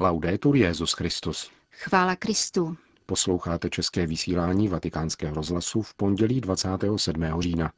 Laudetur 0.00 0.56
Jezus 0.56 0.92
Christus. 0.92 1.50
Chvála 1.70 2.16
Kristu. 2.16 2.76
Posloucháte 3.06 3.70
české 3.70 4.06
vysílání 4.06 4.68
Vatikánského 4.68 5.34
rozhlasu 5.34 5.82
v 5.82 5.94
pondělí 5.94 6.40
27. 6.40 7.24
října. 7.40 7.72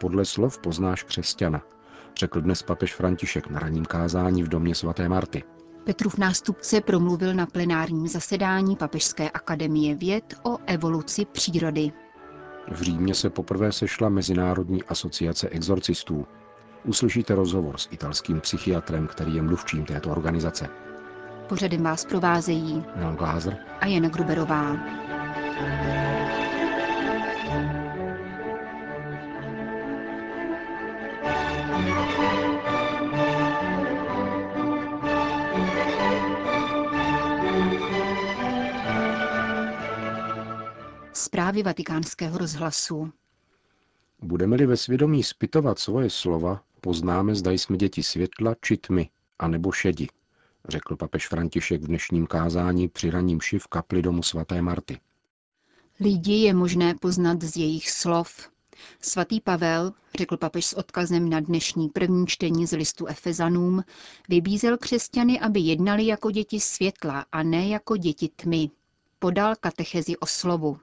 Podle 0.00 0.24
slov 0.24 0.58
poznáš 0.58 1.02
křesťana, 1.02 1.62
řekl 2.18 2.40
dnes 2.40 2.62
papež 2.62 2.94
František 2.94 3.50
na 3.50 3.58
ranním 3.58 3.84
kázání 3.84 4.42
v 4.42 4.48
domě 4.48 4.74
svaté 4.74 5.08
Marty. 5.08 5.44
Petrův 5.84 6.18
nástupce 6.18 6.80
promluvil 6.80 7.34
na 7.34 7.46
plenárním 7.46 8.08
zasedání 8.08 8.76
Papežské 8.76 9.30
akademie 9.30 9.94
věd 9.94 10.34
o 10.42 10.58
evoluci 10.66 11.24
přírody. 11.24 11.92
V 12.70 12.82
Římě 12.82 13.14
se 13.14 13.30
poprvé 13.30 13.72
sešla 13.72 14.08
Mezinárodní 14.08 14.82
asociace 14.84 15.48
exorcistů. 15.48 16.26
Uslyšíte 16.84 17.34
rozhovor 17.34 17.78
s 17.78 17.88
italským 17.90 18.40
psychiatrem, 18.40 19.06
který 19.06 19.34
je 19.34 19.42
mluvčím 19.42 19.84
této 19.84 20.10
organizace. 20.10 20.68
Pořadem 21.48 21.82
vás 21.82 22.04
provázejí 22.04 22.84
Jan 22.96 23.16
Glázer 23.16 23.56
a 23.80 23.86
Jana 23.86 24.08
Gruberová. 24.08 24.76
Zprávy 41.38 41.62
vatikánského 41.62 42.38
rozhlasu. 42.38 43.12
Budeme-li 44.22 44.66
ve 44.66 44.76
svědomí 44.76 45.22
spytovat 45.22 45.78
svoje 45.78 46.10
slova, 46.10 46.62
poznáme, 46.80 47.34
zda 47.34 47.50
jsme 47.50 47.76
děti 47.76 48.02
světla 48.02 48.54
či 48.60 48.76
tmy, 48.76 49.10
anebo 49.38 49.72
šedi, 49.72 50.08
řekl 50.68 50.96
papež 50.96 51.28
František 51.28 51.82
v 51.82 51.86
dnešním 51.86 52.26
kázání 52.26 52.88
při 52.88 53.10
raním 53.10 53.38
v 53.58 53.66
kapli 53.66 54.02
domu 54.02 54.22
svaté 54.22 54.62
Marty. 54.62 55.00
Lidi 56.00 56.32
je 56.32 56.54
možné 56.54 56.94
poznat 56.94 57.42
z 57.42 57.56
jejich 57.56 57.90
slov. 57.90 58.50
Svatý 59.00 59.40
Pavel, 59.40 59.92
řekl 60.18 60.36
papež 60.36 60.66
s 60.66 60.72
odkazem 60.72 61.28
na 61.28 61.40
dnešní 61.40 61.88
první 61.88 62.26
čtení 62.26 62.66
z 62.66 62.76
listu 62.76 63.06
Efezanům, 63.06 63.84
vybízel 64.28 64.78
křesťany, 64.78 65.40
aby 65.40 65.60
jednali 65.60 66.06
jako 66.06 66.30
děti 66.30 66.60
světla 66.60 67.26
a 67.32 67.42
ne 67.42 67.68
jako 67.68 67.96
děti 67.96 68.30
tmy. 68.36 68.70
Podal 69.18 69.54
katechezi 69.60 70.16
o 70.16 70.26
slovu. 70.26 70.78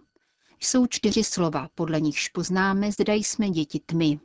Jsou 0.60 0.88
čtyři 0.88 1.24
slova, 1.24 1.68
podle 1.76 2.02
nichž 2.02 2.30
poznáme, 2.30 2.92
zda 2.92 3.14
jsme 3.14 3.50
děti 3.50 3.82
tmy. 3.86 4.20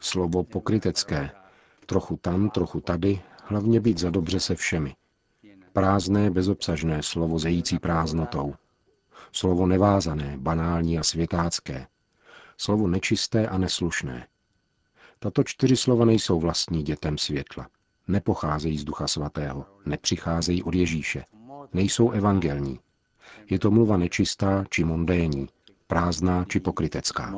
Slovo 0.00 0.44
pokrytecké. 0.44 1.30
Trochu 1.86 2.16
tam, 2.16 2.50
trochu 2.50 2.80
tady, 2.80 3.20
hlavně 3.44 3.80
být 3.80 3.98
za 3.98 4.10
dobře 4.10 4.40
se 4.40 4.54
všemi. 4.54 4.94
Prázdné, 5.72 6.30
bezobsažné 6.30 7.02
slovo 7.02 7.38
zející 7.38 7.78
prázdnotou. 7.78 8.54
Slovo 9.32 9.66
nevázané, 9.66 10.34
banální 10.38 10.98
a 10.98 11.02
světácké. 11.02 11.86
Slovo 12.56 12.86
nečisté 12.88 13.48
a 13.48 13.58
neslušné. 13.58 14.26
Tato 15.18 15.44
čtyři 15.44 15.76
slova 15.76 16.04
nejsou 16.04 16.40
vlastní 16.40 16.82
dětem 16.82 17.18
světla. 17.18 17.68
Nepocházejí 18.12 18.78
z 18.78 18.84
Ducha 18.84 19.06
Svatého, 19.08 19.64
nepřicházejí 19.86 20.62
od 20.62 20.74
Ježíše. 20.74 21.24
Nejsou 21.72 22.10
evangelní. 22.10 22.80
Je 23.50 23.58
to 23.58 23.70
mluva 23.70 23.96
nečistá 23.96 24.64
či 24.70 24.84
mondénní, 24.84 25.48
prázdná 25.86 26.44
či 26.44 26.60
pokrytecká. 26.60 27.34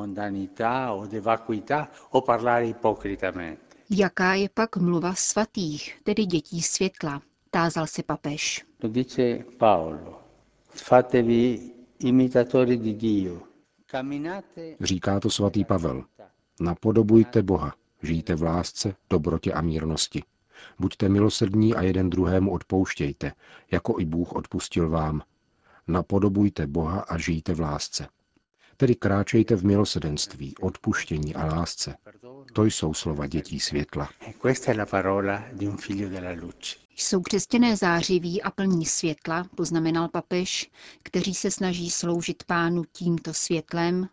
Jaká 3.90 4.34
je 4.34 4.48
pak 4.54 4.76
mluva 4.76 5.14
svatých, 5.14 6.00
tedy 6.02 6.24
dětí 6.24 6.62
světla? 6.62 7.22
Tázal 7.50 7.86
se 7.86 8.02
papež. 8.02 8.64
Říká 14.80 15.20
to 15.20 15.30
svatý 15.30 15.64
Pavel. 15.64 16.04
Napodobujte 16.60 17.42
Boha, 17.42 17.74
žijte 18.02 18.34
v 18.34 18.42
lásce, 18.42 18.94
dobrotě 19.10 19.52
a 19.52 19.60
mírnosti. 19.60 20.22
Buďte 20.78 21.08
milosrdní 21.08 21.74
a 21.74 21.82
jeden 21.82 22.10
druhému 22.10 22.52
odpouštějte, 22.52 23.32
jako 23.70 24.00
i 24.00 24.04
Bůh 24.04 24.32
odpustil 24.32 24.88
vám. 24.90 25.22
Napodobujte 25.88 26.66
Boha 26.66 27.00
a 27.00 27.18
žijte 27.18 27.54
v 27.54 27.60
lásce. 27.60 28.08
Tedy 28.76 28.94
kráčejte 28.94 29.56
v 29.56 29.64
milosedenství, 29.64 30.54
odpuštění 30.60 31.34
a 31.34 31.46
lásce. 31.46 31.96
To 32.52 32.64
jsou 32.64 32.94
slova 32.94 33.26
dětí 33.26 33.60
světla. 33.60 34.08
Jsou 36.96 37.22
křesťané 37.22 37.76
zářiví 37.76 38.42
a 38.42 38.50
plní 38.50 38.86
světla, 38.86 39.44
poznamenal 39.56 40.08
papež, 40.08 40.70
kteří 41.02 41.34
se 41.34 41.50
snaží 41.50 41.90
sloužit 41.90 42.44
pánu 42.44 42.82
tímto 42.92 43.34
světlem, 43.34 44.08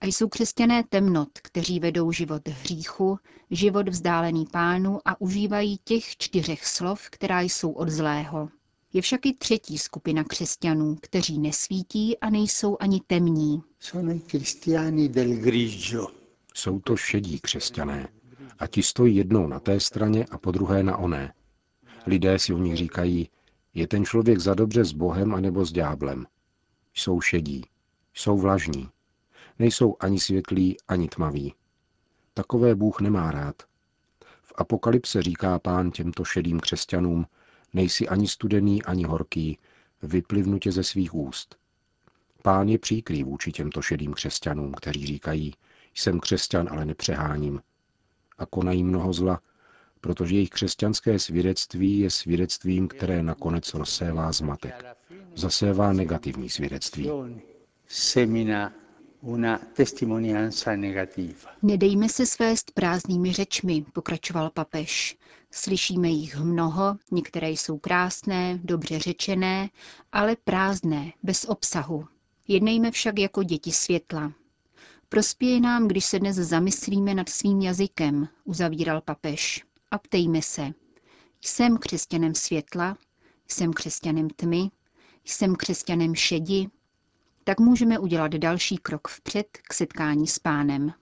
a 0.00 0.06
jsou 0.06 0.28
křesťané 0.28 0.84
temnot, 0.88 1.28
kteří 1.42 1.80
vedou 1.80 2.12
život 2.12 2.48
hříchu, 2.48 3.18
život 3.50 3.88
vzdálený 3.88 4.46
pánu 4.52 4.98
a 5.04 5.20
užívají 5.20 5.78
těch 5.84 6.16
čtyřech 6.16 6.66
slov, 6.66 7.10
která 7.10 7.40
jsou 7.40 7.72
od 7.72 7.88
zlého. 7.88 8.48
Je 8.92 9.02
však 9.02 9.26
i 9.26 9.34
třetí 9.34 9.78
skupina 9.78 10.24
křesťanů, 10.24 10.98
kteří 11.02 11.38
nesvítí 11.38 12.18
a 12.18 12.30
nejsou 12.30 12.76
ani 12.80 13.00
temní. 13.06 13.62
Jsou 16.54 16.80
to 16.80 16.96
šedí 16.96 17.40
křesťané. 17.40 18.08
A 18.58 18.66
ti 18.66 18.82
stojí 18.82 19.16
jednou 19.16 19.46
na 19.46 19.60
té 19.60 19.80
straně 19.80 20.26
a 20.30 20.38
po 20.38 20.50
druhé 20.50 20.82
na 20.82 20.96
oné. 20.96 21.34
Lidé 22.06 22.38
si 22.38 22.54
o 22.54 22.58
nich 22.58 22.76
říkají, 22.76 23.28
je 23.74 23.88
ten 23.88 24.04
člověk 24.04 24.38
za 24.38 24.54
dobře 24.54 24.84
s 24.84 24.92
Bohem 24.92 25.34
anebo 25.34 25.64
s 25.64 25.72
ďáblem. 25.72 26.26
Jsou 26.94 27.20
šedí, 27.20 27.64
jsou 28.14 28.38
vlažní, 28.38 28.88
nejsou 29.58 29.96
ani 30.00 30.20
světlí, 30.20 30.76
ani 30.88 31.08
tmaví. 31.08 31.54
Takové 32.34 32.74
Bůh 32.74 33.00
nemá 33.00 33.30
rád. 33.30 33.62
V 34.42 34.52
Apokalypse 34.56 35.22
říká 35.22 35.58
pán 35.58 35.90
těmto 35.90 36.24
šedým 36.24 36.60
křesťanům, 36.60 37.26
nejsi 37.74 38.08
ani 38.08 38.28
studený, 38.28 38.82
ani 38.82 39.04
horký, 39.04 39.58
vyplivnu 40.02 40.58
tě 40.58 40.72
ze 40.72 40.84
svých 40.84 41.14
úst. 41.14 41.56
Pán 42.42 42.68
je 42.68 42.78
příkrý 42.78 43.24
vůči 43.24 43.52
těmto 43.52 43.82
šedým 43.82 44.12
křesťanům, 44.12 44.72
kteří 44.72 45.06
říkají, 45.06 45.54
jsem 45.94 46.20
křesťan, 46.20 46.68
ale 46.70 46.84
nepřeháním. 46.84 47.60
A 48.38 48.46
konají 48.46 48.84
mnoho 48.84 49.12
zla, 49.12 49.40
protože 50.00 50.34
jejich 50.34 50.50
křesťanské 50.50 51.18
svědectví 51.18 51.98
je 51.98 52.10
svědectvím, 52.10 52.88
které 52.88 53.22
nakonec 53.22 53.74
rozsévá 53.74 54.32
zmatek. 54.32 54.84
Zasévá 55.34 55.92
negativní 55.92 56.50
svědectví. 56.50 57.10
Nedejme 61.62 62.08
se 62.08 62.26
svést 62.26 62.70
prázdnými 62.70 63.32
řečmi, 63.32 63.84
pokračoval 63.92 64.50
papež. 64.50 65.16
Slyšíme 65.50 66.08
jich 66.08 66.36
mnoho, 66.36 66.96
některé 67.10 67.50
jsou 67.50 67.78
krásné, 67.78 68.58
dobře 68.64 68.98
řečené, 68.98 69.70
ale 70.12 70.36
prázdné, 70.44 71.12
bez 71.22 71.44
obsahu. 71.44 72.06
Jednejme 72.48 72.90
však 72.90 73.18
jako 73.18 73.42
děti 73.42 73.72
světla. 73.72 74.32
Prospěje 75.08 75.60
nám, 75.60 75.88
když 75.88 76.04
se 76.04 76.18
dnes 76.18 76.36
zamyslíme 76.36 77.14
nad 77.14 77.28
svým 77.28 77.60
jazykem, 77.60 78.28
uzavíral 78.44 79.00
papež. 79.00 79.64
A 79.90 79.98
ptejme 79.98 80.42
se. 80.42 80.72
Jsem 81.40 81.78
křesťanem 81.78 82.34
světla? 82.34 82.96
Jsem 83.48 83.72
křesťanem 83.72 84.30
tmy? 84.30 84.70
Jsem 85.24 85.56
křesťanem 85.56 86.14
šedi? 86.14 86.68
Tak 87.48 87.60
můžeme 87.60 87.98
udělat 87.98 88.32
další 88.32 88.78
krok 88.78 89.08
vpřed 89.08 89.46
k 89.68 89.74
setkání 89.74 90.26
s 90.26 90.38
pánem. 90.38 90.92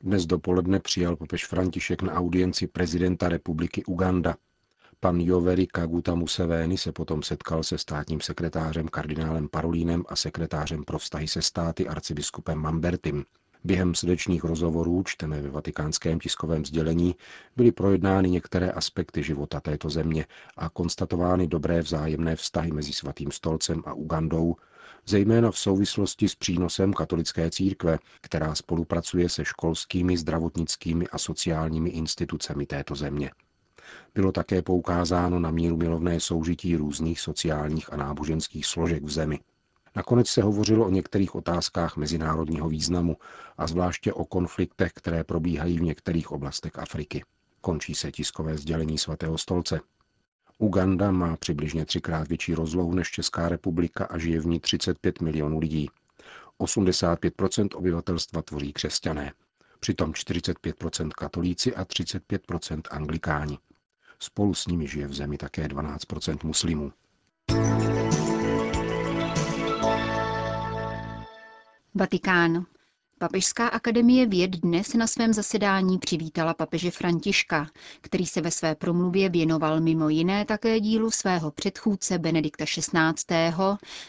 Dnes 0.00 0.26
dopoledne 0.26 0.80
přijal 0.80 1.16
papež 1.16 1.46
František 1.46 2.02
na 2.02 2.12
audienci 2.12 2.66
prezidenta 2.66 3.28
republiky 3.28 3.84
Uganda. 3.84 4.36
Pan 5.00 5.20
Joveri 5.20 5.66
Kaguta 5.66 6.14
Museveni 6.14 6.78
se 6.78 6.92
potom 6.92 7.22
setkal 7.22 7.62
se 7.62 7.78
státním 7.78 8.20
sekretářem 8.20 8.88
kardinálem 8.88 9.48
Parolínem 9.48 10.04
a 10.08 10.16
sekretářem 10.16 10.84
pro 10.84 10.98
vztahy 10.98 11.28
se 11.28 11.42
státy 11.42 11.88
arcibiskupem 11.88 12.58
Mambertim. 12.58 13.24
Během 13.66 13.94
srdečních 13.94 14.44
rozhovorů, 14.44 15.02
čteme 15.06 15.42
ve 15.42 15.50
vatikánském 15.50 16.20
tiskovém 16.20 16.64
sdělení, 16.64 17.14
byly 17.56 17.72
projednány 17.72 18.30
některé 18.30 18.70
aspekty 18.70 19.22
života 19.22 19.60
této 19.60 19.90
země 19.90 20.26
a 20.56 20.68
konstatovány 20.68 21.46
dobré 21.46 21.80
vzájemné 21.80 22.36
vztahy 22.36 22.72
mezi 22.72 22.92
Svatým 22.92 23.30
stolcem 23.30 23.82
a 23.86 23.94
Ugandou, 23.94 24.56
zejména 25.06 25.50
v 25.50 25.58
souvislosti 25.58 26.28
s 26.28 26.34
přínosem 26.34 26.92
katolické 26.92 27.50
církve, 27.50 27.98
která 28.20 28.54
spolupracuje 28.54 29.28
se 29.28 29.44
školskými, 29.44 30.16
zdravotnickými 30.16 31.08
a 31.08 31.18
sociálními 31.18 31.90
institucemi 31.90 32.66
této 32.66 32.94
země. 32.94 33.30
Bylo 34.14 34.32
také 34.32 34.62
poukázáno 34.62 35.38
na 35.38 35.50
míru 35.50 35.76
milovné 35.76 36.20
soužití 36.20 36.76
různých 36.76 37.20
sociálních 37.20 37.92
a 37.92 37.96
náboženských 37.96 38.66
složek 38.66 39.04
v 39.04 39.10
zemi. 39.10 39.40
Nakonec 39.96 40.28
se 40.28 40.42
hovořilo 40.42 40.86
o 40.86 40.90
některých 40.90 41.34
otázkách 41.34 41.96
mezinárodního 41.96 42.68
významu 42.68 43.16
a 43.58 43.66
zvláště 43.66 44.12
o 44.12 44.24
konfliktech, 44.24 44.92
které 44.92 45.24
probíhají 45.24 45.78
v 45.78 45.82
některých 45.82 46.32
oblastech 46.32 46.78
Afriky. 46.78 47.24
Končí 47.60 47.94
se 47.94 48.12
tiskové 48.12 48.56
sdělení 48.58 48.98
svatého 48.98 49.38
stolce. 49.38 49.80
Uganda 50.58 51.10
má 51.10 51.36
přibližně 51.36 51.84
třikrát 51.84 52.28
větší 52.28 52.54
rozlohu 52.54 52.94
než 52.94 53.10
Česká 53.10 53.48
republika 53.48 54.04
a 54.04 54.18
žije 54.18 54.40
v 54.40 54.46
ní 54.46 54.60
35 54.60 55.20
milionů 55.20 55.58
lidí. 55.58 55.90
85% 56.60 57.68
obyvatelstva 57.74 58.42
tvoří 58.42 58.72
křesťané, 58.72 59.32
přitom 59.80 60.12
45% 60.12 61.08
katolíci 61.08 61.74
a 61.74 61.84
35% 61.84 62.80
anglikáni. 62.90 63.58
Spolu 64.18 64.54
s 64.54 64.66
nimi 64.66 64.88
žije 64.88 65.06
v 65.06 65.14
zemi 65.14 65.38
také 65.38 65.68
12% 65.68 66.38
muslimů. 66.44 66.92
Vatikán. 71.98 72.66
Papežská 73.18 73.68
akademie 73.68 74.26
věd 74.26 74.50
dnes 74.50 74.94
na 74.94 75.06
svém 75.06 75.32
zasedání 75.32 75.98
přivítala 75.98 76.54
papeže 76.54 76.90
Františka, 76.90 77.66
který 78.00 78.26
se 78.26 78.40
ve 78.40 78.50
své 78.50 78.74
promluvě 78.74 79.28
věnoval 79.28 79.80
mimo 79.80 80.08
jiné 80.08 80.44
také 80.44 80.80
dílu 80.80 81.10
svého 81.10 81.50
předchůdce 81.50 82.18
Benedikta 82.18 82.64
XVI., 82.64 83.36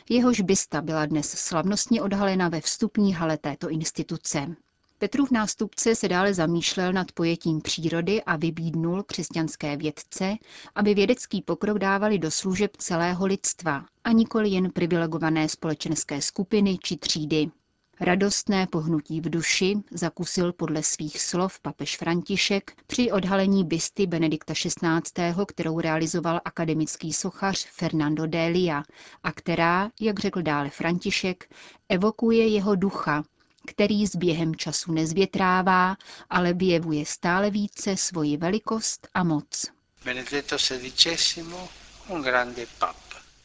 jehož 0.09 0.41
bysta 0.41 0.81
byla 0.81 1.05
dnes 1.05 1.29
slavnostně 1.29 2.01
odhalena 2.01 2.49
ve 2.49 2.61
vstupní 2.61 3.13
hale 3.13 3.37
této 3.37 3.69
instituce. 3.69 4.55
Petrův 4.99 5.31
nástupce 5.31 5.95
se 5.95 6.07
dále 6.07 6.33
zamýšlel 6.33 6.93
nad 6.93 7.11
pojetím 7.11 7.61
přírody 7.61 8.23
a 8.23 8.35
vybídnul 8.35 9.03
křesťanské 9.03 9.77
vědce, 9.77 10.35
aby 10.75 10.93
vědecký 10.93 11.41
pokrok 11.41 11.79
dávali 11.79 12.19
do 12.19 12.31
služeb 12.31 12.77
celého 12.77 13.25
lidstva 13.25 13.85
a 14.03 14.11
nikoli 14.11 14.49
jen 14.49 14.71
privilegované 14.71 15.49
společenské 15.49 16.21
skupiny 16.21 16.77
či 16.83 16.97
třídy. 16.97 17.51
Radostné 17.99 18.67
pohnutí 18.67 19.21
v 19.21 19.29
duši 19.29 19.75
zakusil 19.91 20.53
podle 20.53 20.83
svých 20.83 21.21
slov 21.21 21.59
papež 21.59 21.97
František 21.97 22.71
při 22.87 23.11
odhalení 23.11 23.63
bysty 23.63 24.07
Benedikta 24.07 24.53
XVI., 24.53 25.45
kterou 25.47 25.79
realizoval 25.79 26.41
akademický 26.45 27.13
sochař 27.13 27.67
Fernando 27.71 28.27
Delia 28.27 28.83
a 29.23 29.31
která, 29.31 29.91
jak 29.99 30.19
řekl 30.19 30.41
dále 30.41 30.69
František, 30.69 31.49
evokuje 31.89 32.47
jeho 32.47 32.75
ducha, 32.75 33.23
který 33.67 34.07
s 34.07 34.15
během 34.15 34.55
času 34.55 34.91
nezvětrává, 34.91 35.97
ale 36.29 36.53
vyjevuje 36.53 37.05
stále 37.05 37.49
více 37.49 37.97
svoji 37.97 38.37
velikost 38.37 39.07
a 39.13 39.23
moc. 39.23 39.65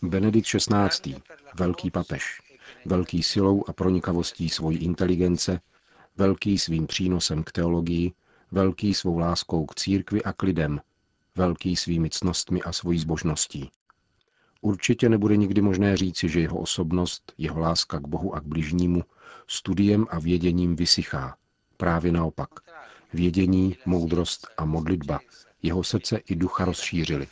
Benedikt 0.02 0.46
XVI. 0.46 1.16
velký 1.54 1.90
papež, 1.90 2.41
velký 2.84 3.22
silou 3.22 3.64
a 3.68 3.72
pronikavostí 3.72 4.48
svojí 4.48 4.78
inteligence, 4.78 5.60
velký 6.16 6.58
svým 6.58 6.86
přínosem 6.86 7.44
k 7.44 7.52
teologii, 7.52 8.12
velký 8.50 8.94
svou 8.94 9.18
láskou 9.18 9.66
k 9.66 9.74
církvi 9.74 10.22
a 10.22 10.32
k 10.32 10.42
lidem, 10.42 10.80
velký 11.36 11.76
svými 11.76 12.10
cnostmi 12.10 12.62
a 12.62 12.72
svojí 12.72 12.98
zbožností. 12.98 13.70
Určitě 14.60 15.08
nebude 15.08 15.36
nikdy 15.36 15.60
možné 15.60 15.96
říci, 15.96 16.28
že 16.28 16.40
jeho 16.40 16.58
osobnost, 16.58 17.32
jeho 17.38 17.60
láska 17.60 17.98
k 17.98 18.08
Bohu 18.08 18.34
a 18.34 18.40
k 18.40 18.44
bližnímu 18.44 19.02
studiem 19.46 20.06
a 20.10 20.18
věděním 20.18 20.76
vysychá. 20.76 21.36
Právě 21.76 22.12
naopak. 22.12 22.50
Vědění, 23.12 23.76
moudrost 23.86 24.48
a 24.56 24.64
modlitba 24.64 25.20
jeho 25.62 25.84
srdce 25.84 26.16
i 26.16 26.36
ducha 26.36 26.64
rozšířili. 26.64 27.28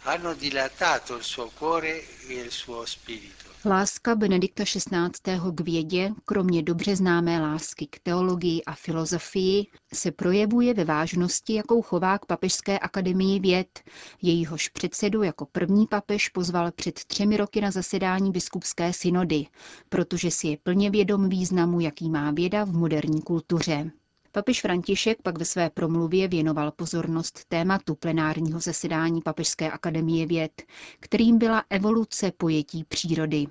Láska 3.64 4.14
Benedikta 4.14 4.64
XVI. 4.64 5.40
k 5.54 5.60
vědě, 5.60 6.12
kromě 6.24 6.62
dobře 6.62 6.96
známé 6.96 7.40
lásky 7.40 7.86
k 7.86 7.98
teologii 7.98 8.62
a 8.64 8.74
filozofii, 8.74 9.66
se 9.94 10.12
projevuje 10.12 10.74
ve 10.74 10.84
vážnosti, 10.84 11.54
jakou 11.54 11.82
chová 11.82 12.18
k 12.18 12.26
Papežské 12.26 12.78
akademii 12.78 13.40
věd. 13.40 13.80
Jejíhož 14.22 14.68
předsedu 14.68 15.22
jako 15.22 15.46
první 15.46 15.86
papež 15.86 16.28
pozval 16.28 16.72
před 16.72 16.94
třemi 17.04 17.36
roky 17.36 17.60
na 17.60 17.70
zasedání 17.70 18.30
biskupské 18.30 18.92
synody, 18.92 19.46
protože 19.88 20.30
si 20.30 20.48
je 20.48 20.56
plně 20.62 20.90
vědom 20.90 21.28
významu, 21.28 21.80
jaký 21.80 22.10
má 22.10 22.30
věda 22.30 22.64
v 22.64 22.72
moderní 22.72 23.22
kultuře. 23.22 23.90
Papež 24.32 24.61
František 24.61 25.23
pak 25.23 25.38
ve 25.38 25.44
své 25.44 25.71
promluvě 25.71 26.29
věnoval 26.29 26.71
pozornost 26.71 27.44
tématu 27.49 27.94
plenárního 27.94 28.61
zasedání 28.61 29.23
Papežské 29.23 29.71
akademie 29.71 30.27
věd, 30.27 30.62
kterým 31.00 31.38
byla 31.38 31.65
evoluce 31.71 32.32
pojetí 32.32 32.85
přírody. 32.85 33.47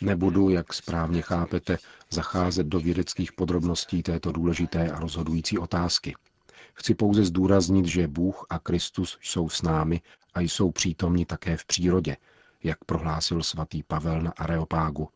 Nebudu, 0.00 0.48
jak 0.48 0.72
správně 0.72 1.22
chápete, 1.22 1.78
zacházet 2.10 2.66
do 2.66 2.80
vědeckých 2.80 3.32
podrobností 3.32 4.02
této 4.02 4.32
důležité 4.32 4.90
a 4.90 4.98
rozhodující 5.00 5.58
otázky. 5.58 6.14
Chci 6.74 6.94
pouze 6.94 7.24
zdůraznit, 7.24 7.86
že 7.86 8.08
Bůh 8.08 8.46
a 8.50 8.58
Kristus 8.58 9.18
jsou 9.22 9.48
s 9.48 9.62
námi 9.62 10.00
a 10.34 10.40
jsou 10.40 10.70
přítomni 10.70 11.26
také 11.26 11.56
v 11.56 11.64
přírodě, 11.64 12.16
jak 12.62 12.84
prohlásil 12.84 13.42
svatý 13.42 13.82
Pavel 13.82 14.22
na 14.22 14.30
Areopágu, 14.30 15.08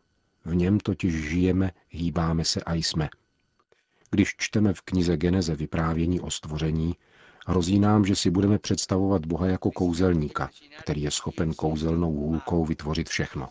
v 0.47 0.55
něm 0.55 0.81
totiž 0.81 1.15
žijeme, 1.29 1.71
hýbáme 1.89 2.45
se 2.45 2.61
a 2.61 2.75
jsme. 2.75 3.09
Když 4.11 4.35
čteme 4.39 4.75
v 4.75 4.81
knize 4.81 5.17
Geneze 5.17 5.57
vyprávění 5.57 6.21
o 6.21 6.31
stvoření, 6.31 6.95
hrozí 7.47 7.79
nám, 7.79 8.05
že 8.05 8.17
si 8.17 8.31
budeme 8.31 8.59
představovat 8.59 9.27
Boha 9.27 9.47
jako 9.47 9.71
kouzelníka, 9.71 10.51
který 10.79 11.03
je 11.03 11.11
schopen 11.11 11.55
kouzelnou 11.55 12.13
hůlkou 12.13 12.65
vytvořit 12.65 13.09
všechno. 13.09 13.49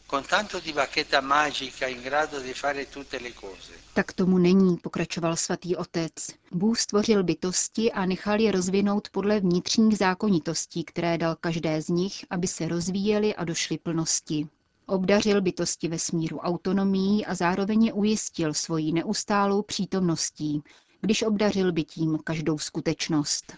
Tak 3.93 4.13
tomu 4.13 4.37
není, 4.37 4.77
pokračoval 4.77 5.35
svatý 5.35 5.75
otec. 5.75 6.13
Bůh 6.51 6.79
stvořil 6.79 7.23
bytosti 7.23 7.91
a 7.91 8.05
nechal 8.05 8.39
je 8.39 8.51
rozvinout 8.51 9.09
podle 9.09 9.39
vnitřních 9.39 9.97
zákonitostí, 9.97 10.83
které 10.83 11.17
dal 11.17 11.35
každé 11.35 11.81
z 11.81 11.89
nich, 11.89 12.25
aby 12.29 12.47
se 12.47 12.67
rozvíjeli 12.67 13.35
a 13.35 13.43
došli 13.43 13.77
plnosti. 13.77 14.47
Obdařil 14.87 15.41
bytosti 15.41 15.87
ve 15.87 15.99
smíru 15.99 16.39
autonomií 16.39 17.25
a 17.25 17.35
zároveň 17.35 17.85
je 17.85 17.93
ujistil 17.93 18.53
svojí 18.53 18.93
neustálou 18.93 19.61
přítomností, 19.61 20.63
když 21.01 21.23
obdařil 21.23 21.71
bytím 21.71 22.19
každou 22.23 22.57
skutečnost. 22.57 23.53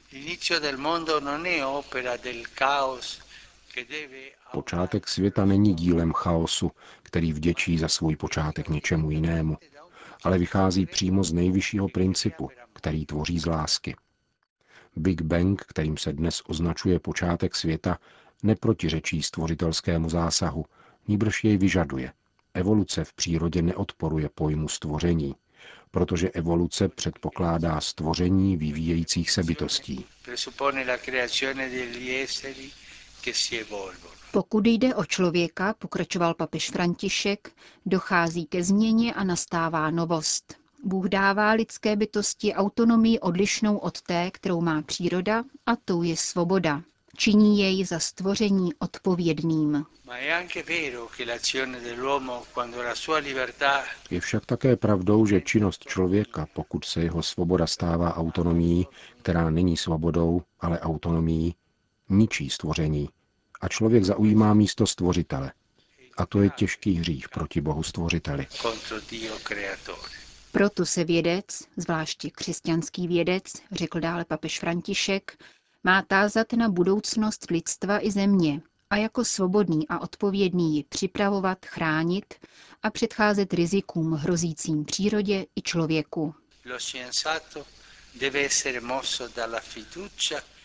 Počátek 4.52 5.08
světa 5.08 5.46
není 5.46 5.74
dílem 5.74 6.14
chaosu, 6.14 6.72
který 7.04 7.34
vděčí 7.34 7.78
za 7.78 7.88
svůj 7.88 8.16
počátek 8.16 8.70
něčemu 8.70 9.12
jinému, 9.12 9.58
ale 10.24 10.38
vychází 10.38 10.86
přímo 10.86 11.24
z 11.24 11.34
nejvyššího 11.34 11.90
principu, 11.90 12.50
který 12.74 13.06
tvoří 13.06 13.40
z 13.40 13.46
lásky. 13.46 13.96
Big 14.96 15.22
Bang, 15.22 15.62
kterým 15.62 15.98
se 15.98 16.14
dnes 16.14 16.42
označuje 16.48 17.00
počátek 17.00 17.56
světa, 17.56 17.98
neprotiřečí 18.44 19.24
stvořitelskému 19.24 20.10
zásahu, 20.10 20.66
níbrž 21.08 21.44
jej 21.44 21.58
vyžaduje. 21.58 22.14
Evoluce 22.54 23.04
v 23.04 23.14
přírodě 23.14 23.62
neodporuje 23.62 24.30
pojmu 24.36 24.68
stvoření, 24.68 25.36
protože 25.92 26.30
evoluce 26.30 26.90
předpokládá 26.90 27.82
stvoření 27.82 28.58
vyvíjejících 28.58 29.32
se 29.32 29.44
bytostí. 29.44 30.06
Pokud 34.32 34.66
jde 34.68 34.96
o 34.96 35.06
člověka, 35.06 35.74
pokračoval 35.74 36.34
papež 36.34 36.70
František, 36.70 37.52
dochází 37.86 38.46
ke 38.46 38.64
změně 38.64 39.14
a 39.14 39.24
nastává 39.24 39.92
novost. 39.92 40.56
Bůh 40.84 41.06
dává 41.06 41.52
lidské 41.52 41.96
bytosti 41.96 42.54
autonomii 42.54 43.20
odlišnou 43.20 43.78
od 43.78 44.02
té, 44.02 44.32
kterou 44.32 44.62
má 44.62 44.82
příroda, 44.82 45.44
a 45.66 45.76
tou 45.76 46.04
je 46.04 46.18
svoboda 46.18 46.84
činí 47.18 47.60
jej 47.60 47.86
za 47.86 48.00
stvoření 48.00 48.74
odpovědným. 48.80 49.86
Je 54.12 54.20
však 54.20 54.46
také 54.46 54.76
pravdou, 54.76 55.26
že 55.26 55.42
činnost 55.42 55.84
člověka, 55.84 56.48
pokud 56.54 56.86
se 56.86 57.02
jeho 57.02 57.24
svoboda 57.24 57.68
stává 57.68 58.18
autonomií, 58.18 58.88
která 59.22 59.50
není 59.50 59.78
svobodou, 59.78 60.42
ale 60.60 60.80
autonomií, 60.80 61.56
ničí 62.10 62.50
stvoření 62.50 63.10
a 63.62 63.68
člověk 63.68 64.04
zaujímá 64.04 64.54
místo 64.54 64.88
stvořitele. 64.88 65.52
A 66.18 66.26
to 66.26 66.42
je 66.42 66.50
těžký 66.50 66.94
hřích 66.94 67.30
proti 67.30 67.62
Bohu 67.62 67.84
stvořiteli. 67.84 68.48
Proto 70.52 70.86
se 70.86 71.04
vědec, 71.04 71.46
zvláště 71.78 72.30
křesťanský 72.30 73.08
vědec, 73.08 73.44
řekl 73.72 74.00
dále 74.00 74.26
papež 74.26 74.60
František, 74.60 75.38
má 75.84 76.02
tázat 76.02 76.54
na 76.54 76.70
budoucnost 76.70 77.52
lidstva 77.52 78.06
i 78.06 78.12
země 78.12 78.62
a 78.90 78.96
jako 78.98 79.26
svobodný 79.26 79.88
a 79.88 80.00
odpovědný 80.00 80.76
ji 80.76 80.84
připravovat, 80.84 81.66
chránit 81.66 82.34
a 82.84 82.90
předcházet 82.90 83.54
rizikům 83.54 84.14
hrozícím 84.14 84.86
přírodě 84.86 85.46
i 85.56 85.62
člověku. 85.62 86.36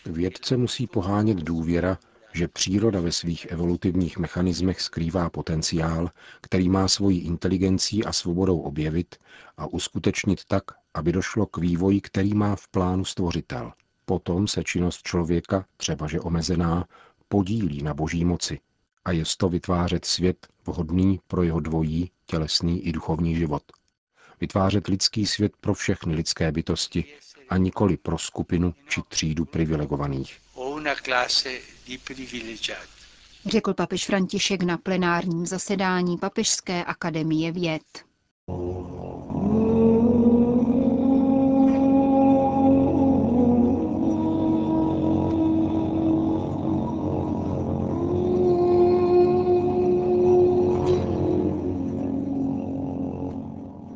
Vědce 0.05 0.57
musí 0.57 0.87
pohánět 0.87 1.37
důvěra, 1.37 1.97
že 2.33 2.47
příroda 2.47 3.01
ve 3.01 3.11
svých 3.11 3.45
evolutivních 3.45 4.17
mechanismech 4.17 4.81
skrývá 4.81 5.29
potenciál, 5.29 6.09
který 6.41 6.69
má 6.69 6.87
svoji 6.87 7.17
inteligencí 7.19 8.05
a 8.05 8.13
svobodou 8.13 8.59
objevit 8.59 9.15
a 9.57 9.67
uskutečnit 9.67 10.45
tak, 10.47 10.63
aby 10.93 11.11
došlo 11.11 11.45
k 11.45 11.57
vývoji, 11.57 12.01
který 12.01 12.33
má 12.33 12.55
v 12.55 12.67
plánu 12.67 13.05
stvořitel. 13.05 13.73
Potom 14.05 14.47
se 14.47 14.63
činnost 14.63 15.01
člověka, 15.01 15.65
třeba 15.77 16.07
že 16.07 16.19
omezená, 16.19 16.85
podílí 17.27 17.81
na 17.83 17.93
boží 17.93 18.25
moci 18.25 18.59
a 19.05 19.11
je 19.11 19.23
to 19.37 19.49
vytvářet 19.49 20.05
svět 20.05 20.47
vhodný 20.65 21.19
pro 21.27 21.43
jeho 21.43 21.59
dvojí, 21.59 22.11
tělesný 22.25 22.85
i 22.87 22.91
duchovní 22.91 23.35
život. 23.35 23.63
Vytvářet 24.41 24.87
lidský 24.87 25.25
svět 25.25 25.53
pro 25.61 25.73
všechny 25.73 26.15
lidské 26.15 26.51
bytosti 26.51 27.05
a 27.49 27.57
nikoli 27.57 27.97
pro 27.97 28.17
skupinu 28.17 28.73
či 28.89 29.01
třídu 29.07 29.45
privilegovaných. 29.45 30.39
Řekl 33.45 33.73
papež 33.73 34.05
František 34.05 34.63
na 34.63 34.77
plenárním 34.77 35.45
zasedání 35.45 36.17
Papežské 36.17 36.83
akademie 36.83 37.51
věd. 37.51 37.83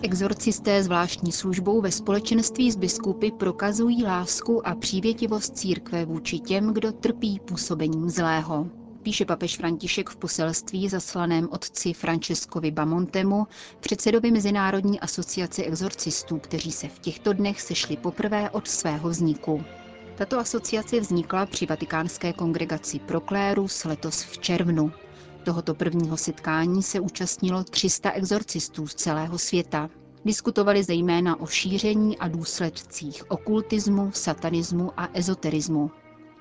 Exorcisté 0.07 0.83
zvláštní 0.83 1.31
službou 1.31 1.81
ve 1.81 1.91
společenství 1.91 2.71
s 2.71 2.75
biskupy 2.75 3.31
prokazují 3.31 4.03
lásku 4.03 4.67
a 4.67 4.75
přívětivost 4.75 5.57
církve 5.57 6.05
vůči 6.05 6.39
těm, 6.39 6.73
kdo 6.73 6.91
trpí 6.91 7.39
působením 7.39 8.09
zlého. 8.09 8.67
Píše 9.03 9.25
papež 9.25 9.57
František 9.57 10.09
v 10.09 10.15
poselství 10.15 10.89
zaslaném 10.89 11.47
otci 11.51 11.93
Francescovi 11.93 12.71
Bamontemu, 12.71 13.47
předsedovi 13.79 14.31
Mezinárodní 14.31 14.99
asociace 14.99 15.63
exorcistů, 15.63 16.37
kteří 16.39 16.71
se 16.71 16.87
v 16.87 16.99
těchto 16.99 17.33
dnech 17.33 17.61
sešli 17.61 17.97
poprvé 17.97 18.49
od 18.49 18.67
svého 18.67 19.09
vzniku. 19.09 19.63
Tato 20.15 20.39
asociace 20.39 20.99
vznikla 20.99 21.45
při 21.45 21.65
vatikánské 21.65 22.33
kongregaci 22.33 22.99
Proklérus 22.99 23.83
letos 23.83 24.23
v 24.23 24.37
červnu. 24.37 24.91
Tohoto 25.47 25.73
prvního 25.75 26.17
setkání 26.17 26.83
se 26.83 26.99
účastnilo 26.99 27.63
300 27.63 28.11
exorcistů 28.11 28.87
z 28.87 28.95
celého 28.95 29.37
světa. 29.37 29.89
Diskutovali 30.25 30.83
zejména 30.83 31.39
o 31.41 31.45
šíření 31.47 32.17
a 32.17 32.27
důsledcích 32.27 33.31
okultismu, 33.31 34.11
satanismu 34.11 34.91
a 34.97 35.09
ezoterismu. 35.13 35.91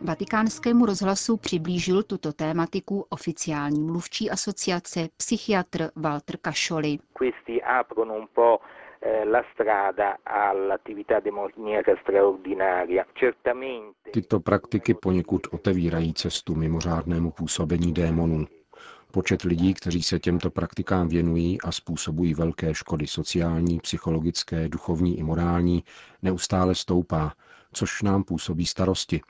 Vatikánskému 0.00 0.86
rozhlasu 0.86 1.36
přiblížil 1.36 2.02
tuto 2.02 2.32
tématiku 2.32 3.06
oficiální 3.08 3.80
mluvčí 3.80 4.30
asociace 4.30 5.08
psychiatr 5.16 5.90
Walter 5.96 6.36
Kašoli. 6.36 6.98
Tyto 14.12 14.40
praktiky 14.40 14.94
poněkud 14.94 15.40
otevírají 15.52 16.14
cestu 16.14 16.54
mimořádnému 16.54 17.30
působení 17.30 17.92
démonů. 17.92 18.46
Počet 19.16 19.42
lidí, 19.42 19.74
kteří 19.74 20.02
se 20.02 20.18
těmto 20.18 20.50
praktikám 20.50 21.08
věnují 21.08 21.60
a 21.60 21.72
způsobují 21.72 22.34
velké 22.34 22.74
škody 22.74 23.06
sociální, 23.06 23.80
psychologické, 23.80 24.68
duchovní 24.68 25.18
i 25.18 25.22
morální, 25.22 25.84
neustále 26.22 26.74
stoupá, 26.74 27.32
což 27.72 28.02
nám 28.02 28.24
působí 28.24 28.66
starosti, 28.66 29.20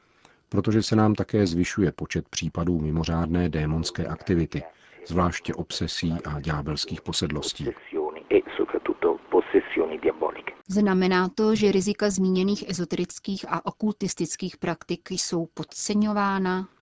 protože 0.48 0.82
se 0.82 0.96
nám 0.96 1.14
také 1.14 1.46
zvyšuje 1.46 1.92
počet 1.92 2.28
případů 2.28 2.80
mimořádné 2.80 3.48
démonské 3.48 4.06
aktivity, 4.06 4.62
zvláště 5.06 5.54
obsesí 5.54 6.14
a 6.24 6.40
ďábelských 6.40 7.02
posedlostí. 7.02 7.68
Znamená 10.68 11.28
to, 11.28 11.54
že 11.54 11.72
rizika 11.72 12.10
zmíněných 12.10 12.68
ezoterických 12.68 13.44
a 13.48 13.66
okultistických 13.66 14.56
praktik 14.56 15.10
jsou 15.10 15.46
podceňována? 15.54 16.75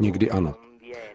Někdy 0.00 0.30
ano. 0.30 0.54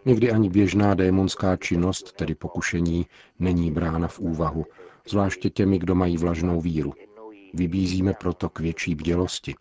Někdy 0.05 0.31
ani 0.31 0.49
běžná 0.49 0.93
démonská 0.93 1.57
činnost, 1.57 2.11
tedy 2.11 2.35
pokušení, 2.35 3.05
není 3.39 3.71
brána 3.71 4.07
v 4.07 4.19
úvahu, 4.19 4.65
zvláště 5.07 5.49
těmi, 5.49 5.79
kdo 5.79 5.95
mají 5.95 6.17
vlažnou 6.17 6.61
víru. 6.61 6.93
Vybízíme 7.53 8.13
proto 8.13 8.49
k 8.49 8.59
větší 8.59 8.95
bdělosti. 8.95 9.55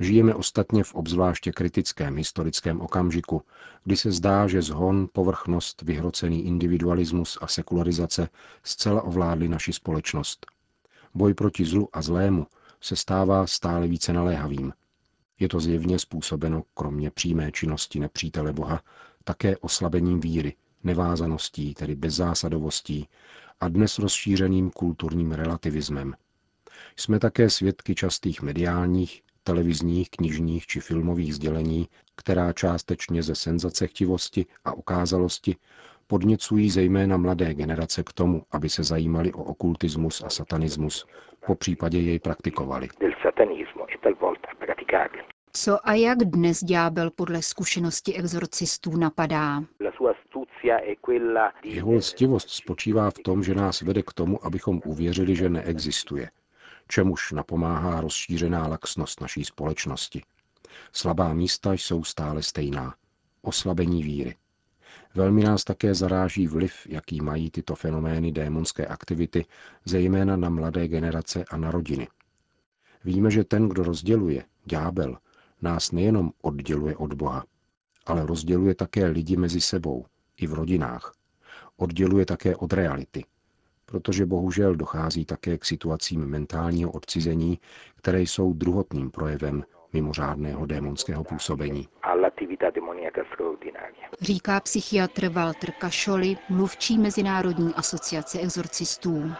Žijeme 0.00 0.34
ostatně 0.34 0.84
v 0.84 0.94
obzvláště 0.94 1.52
kritickém 1.52 2.16
historickém 2.16 2.80
okamžiku, 2.80 3.42
kdy 3.84 3.96
se 3.96 4.10
zdá, 4.10 4.46
že 4.46 4.62
zhon, 4.62 5.08
povrchnost, 5.12 5.82
vyhrocený 5.82 6.46
individualismus 6.46 7.38
a 7.40 7.46
sekularizace 7.46 8.28
zcela 8.62 9.02
ovládly 9.02 9.48
naši 9.48 9.72
společnost. 9.72 10.46
Boj 11.14 11.34
proti 11.34 11.64
zlu 11.64 11.88
a 11.92 12.02
zlému 12.02 12.46
se 12.80 12.96
stává 12.96 13.46
stále 13.46 13.88
více 13.88 14.12
naléhavým. 14.12 14.72
Je 15.38 15.48
to 15.48 15.60
zjevně 15.60 15.98
způsobeno, 15.98 16.62
kromě 16.74 17.10
přímé 17.10 17.52
činnosti 17.52 18.00
nepřítele 18.00 18.52
Boha, 18.52 18.82
také 19.24 19.56
oslabením 19.56 20.20
víry, 20.20 20.54
nevázaností, 20.82 21.74
tedy 21.74 21.94
bezzásadovostí 21.94 23.08
a 23.60 23.68
dnes 23.68 23.98
rozšířeným 23.98 24.70
kulturním 24.70 25.32
relativismem. 25.32 26.14
Jsme 26.96 27.18
také 27.18 27.50
svědky 27.50 27.94
častých 27.94 28.42
mediálních, 28.42 29.22
televizních, 29.44 30.10
knižních 30.10 30.66
či 30.66 30.80
filmových 30.80 31.34
sdělení, 31.34 31.88
která 32.16 32.52
částečně 32.52 33.22
ze 33.22 33.34
senzacechtivosti 33.34 34.46
a 34.64 34.72
ukázalosti 34.72 35.56
podněcují 36.10 36.70
zejména 36.70 37.16
mladé 37.16 37.54
generace 37.54 38.02
k 38.02 38.12
tomu, 38.12 38.42
aby 38.50 38.68
se 38.68 38.82
zajímali 38.82 39.32
o 39.32 39.42
okultismus 39.42 40.22
a 40.24 40.28
satanismus, 40.28 41.06
po 41.46 41.54
případě 41.54 41.98
jej 41.98 42.18
praktikovali. 42.18 42.88
Co 45.52 45.88
a 45.88 45.94
jak 45.94 46.18
dnes 46.18 46.64
ďábel 46.64 47.10
podle 47.10 47.42
zkušenosti 47.42 48.14
exorcistů 48.14 48.96
napadá? 48.96 49.62
Jeho 51.64 51.92
lstivost 51.92 52.50
spočívá 52.50 53.10
v 53.10 53.18
tom, 53.24 53.42
že 53.42 53.54
nás 53.54 53.82
vede 53.82 54.02
k 54.02 54.12
tomu, 54.12 54.46
abychom 54.46 54.80
uvěřili, 54.84 55.36
že 55.36 55.48
neexistuje, 55.48 56.30
čemuž 56.88 57.32
napomáhá 57.32 58.00
rozšířená 58.00 58.66
laxnost 58.68 59.20
naší 59.20 59.44
společnosti. 59.44 60.22
Slabá 60.92 61.32
místa 61.32 61.72
jsou 61.72 62.04
stále 62.04 62.42
stejná. 62.42 62.94
Oslabení 63.42 64.02
víry. 64.02 64.34
Velmi 65.14 65.44
nás 65.44 65.64
také 65.64 65.94
zaráží 65.94 66.46
vliv, 66.46 66.86
jaký 66.88 67.20
mají 67.20 67.50
tyto 67.50 67.74
fenomény 67.74 68.32
démonské 68.32 68.86
aktivity, 68.86 69.44
zejména 69.84 70.36
na 70.36 70.48
mladé 70.48 70.88
generace 70.88 71.44
a 71.50 71.56
na 71.56 71.70
rodiny. 71.70 72.08
Víme, 73.04 73.30
že 73.30 73.44
ten, 73.44 73.68
kdo 73.68 73.82
rozděluje, 73.82 74.44
ďábel, 74.64 75.18
nás 75.62 75.92
nejenom 75.92 76.30
odděluje 76.42 76.96
od 76.96 77.14
Boha, 77.14 77.44
ale 78.06 78.26
rozděluje 78.26 78.74
také 78.74 79.06
lidi 79.06 79.36
mezi 79.36 79.60
sebou, 79.60 80.06
i 80.36 80.46
v 80.46 80.52
rodinách. 80.52 81.12
Odděluje 81.76 82.26
také 82.26 82.56
od 82.56 82.72
reality, 82.72 83.24
protože 83.86 84.26
bohužel 84.26 84.74
dochází 84.74 85.24
také 85.24 85.58
k 85.58 85.64
situacím 85.64 86.26
mentálního 86.26 86.90
odcizení, 86.90 87.58
které 87.96 88.22
jsou 88.22 88.52
druhotným 88.52 89.10
projevem 89.10 89.64
mimořádného 89.92 90.66
démonského 90.66 91.24
působení. 91.24 91.88
Říká 94.20 94.60
psychiatr 94.60 95.28
Walter 95.28 95.72
Kašoli, 95.72 96.36
mluvčí 96.48 96.98
Mezinárodní 96.98 97.74
asociace 97.74 98.38
exorcistů. 98.40 99.32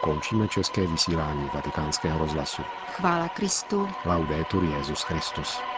Končíme 0.00 0.48
české 0.48 0.86
vysílání 0.86 1.50
vatikánského 1.54 2.18
rozhlasu. 2.18 2.62
Chvála 2.86 3.28
Kristu. 3.28 3.88
Laudetur 4.04 4.64
Jezus 4.64 5.02
Christus. 5.02 5.77